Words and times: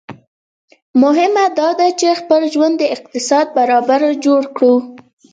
مهمه 1.03 1.45
داده 1.59 1.87
چي 1.99 2.09
خپل 2.21 2.41
ژوند 2.53 2.75
د 2.79 2.83
اقتصاد 2.95 3.45
برابر 3.57 4.01
جوړ 4.25 4.41
کړو 4.55 4.73